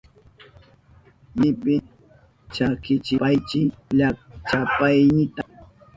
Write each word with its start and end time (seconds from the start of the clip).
Intipi 1.33 1.75
chakichipaychi 2.53 3.61
llachapaynita. 3.97 5.41